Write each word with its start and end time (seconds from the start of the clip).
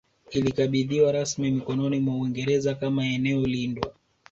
Ilikabidhiwa 0.31 1.11
rasmi 1.11 1.51
mikononi 1.51 1.99
mwa 1.99 2.15
Uingereza 2.15 2.75
kama 2.75 3.05
eneo 3.05 3.45
lindwa 3.45 3.93